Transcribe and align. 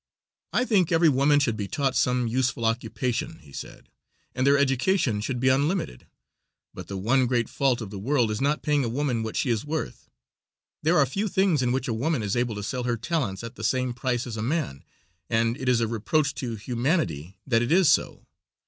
"I 0.51 0.65
think 0.65 0.91
every 0.91 1.09
woman 1.09 1.39
should 1.39 1.55
be 1.55 1.67
taught 1.67 1.95
some 1.95 2.25
useful 2.27 2.65
occupation," 2.65 3.37
he 3.43 3.51
said, 3.53 3.87
"and 4.33 4.47
their 4.47 4.57
education 4.57 5.21
should 5.21 5.39
be 5.39 5.49
unlimited. 5.49 6.07
But 6.73 6.87
the 6.87 6.97
one 6.97 7.27
great 7.27 7.47
fault 7.47 7.81
of 7.81 7.91
the 7.91 7.99
world 7.99 8.31
is 8.31 8.41
not 8.41 8.63
paying 8.63 8.83
a 8.83 8.89
woman 8.89 9.21
what 9.21 9.35
she 9.35 9.51
is 9.51 9.63
worth. 9.63 10.09
There 10.81 10.97
are 10.97 11.05
few 11.05 11.27
things 11.27 11.61
in 11.61 11.71
which 11.71 11.87
a 11.87 11.93
woman 11.93 12.23
is 12.23 12.35
able 12.35 12.55
to 12.55 12.63
sell 12.63 12.85
her 12.85 12.97
talents 12.97 13.43
at 13.43 13.53
the 13.57 13.63
same 13.63 13.93
price 13.93 14.25
as 14.25 14.37
a 14.37 14.41
man, 14.41 14.83
and 15.29 15.55
it 15.55 15.69
is 15.69 15.81
a 15.81 15.87
reproach 15.87 16.33
to 16.33 16.55
humanity 16.55 17.37
that 17.45 17.61
it 17.61 17.71
is 17.71 17.87
so. 17.87 18.25